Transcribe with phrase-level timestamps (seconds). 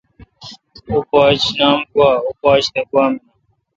[0.87, 3.21] اوں پاچ نام گوا۔۔۔۔۔اوں پاچ تہ گوا منان